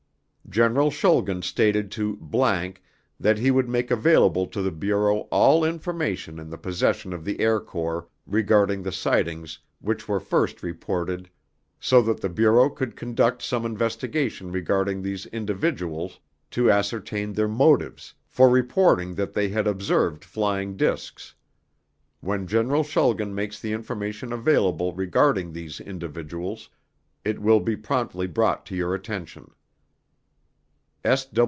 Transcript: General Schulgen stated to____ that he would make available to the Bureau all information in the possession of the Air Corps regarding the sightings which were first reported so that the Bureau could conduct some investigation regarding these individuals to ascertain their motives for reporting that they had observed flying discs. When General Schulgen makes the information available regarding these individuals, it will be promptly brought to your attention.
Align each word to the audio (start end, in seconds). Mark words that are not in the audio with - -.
General 0.49 0.91
Schulgen 0.91 1.41
stated 1.41 1.89
to____ 1.91 2.17
that 3.17 3.37
he 3.37 3.51
would 3.51 3.69
make 3.69 3.89
available 3.89 4.45
to 4.47 4.61
the 4.61 4.69
Bureau 4.71 5.19
all 5.31 5.63
information 5.63 6.39
in 6.39 6.49
the 6.49 6.57
possession 6.57 7.13
of 7.13 7.23
the 7.23 7.39
Air 7.39 7.61
Corps 7.61 8.05
regarding 8.27 8.83
the 8.83 8.91
sightings 8.91 9.59
which 9.79 10.09
were 10.09 10.19
first 10.19 10.61
reported 10.61 11.29
so 11.79 12.01
that 12.01 12.19
the 12.19 12.27
Bureau 12.27 12.69
could 12.69 12.97
conduct 12.97 13.41
some 13.41 13.65
investigation 13.65 14.51
regarding 14.51 15.01
these 15.01 15.25
individuals 15.27 16.19
to 16.49 16.69
ascertain 16.69 17.31
their 17.31 17.47
motives 17.47 18.13
for 18.27 18.49
reporting 18.49 19.15
that 19.15 19.31
they 19.33 19.47
had 19.47 19.67
observed 19.67 20.25
flying 20.25 20.75
discs. 20.75 21.33
When 22.19 22.45
General 22.45 22.83
Schulgen 22.83 23.33
makes 23.33 23.57
the 23.57 23.71
information 23.71 24.33
available 24.33 24.91
regarding 24.93 25.53
these 25.53 25.79
individuals, 25.79 26.67
it 27.23 27.39
will 27.39 27.61
be 27.61 27.77
promptly 27.77 28.27
brought 28.27 28.65
to 28.65 28.75
your 28.75 28.93
attention. 28.93 29.49